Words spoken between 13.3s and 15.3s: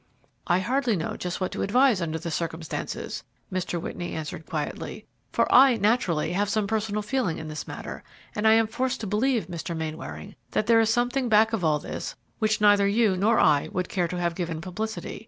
I would care to have given publicity.